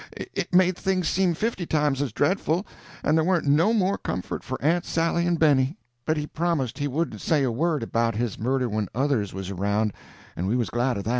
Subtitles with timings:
[0.13, 2.65] It made things seem fifty times as dreadful,
[3.03, 5.77] and there warn't no more comfort for Aunt Sally and Benny.
[6.07, 9.93] But he promised he wouldn't say a word about his murder when others was around,
[10.35, 11.09] and we was glad of that.